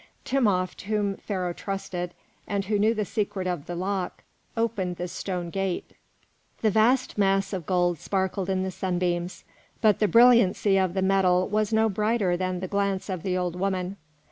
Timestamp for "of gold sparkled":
7.53-8.49